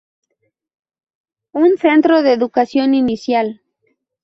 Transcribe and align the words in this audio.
Un 1.53 1.77
centro 1.77 2.23
de 2.23 2.33
educación 2.33 2.95
inicial. 2.95 3.61